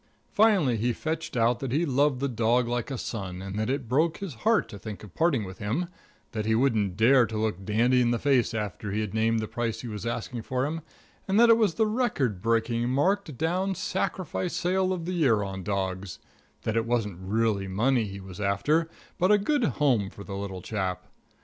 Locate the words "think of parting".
4.79-5.43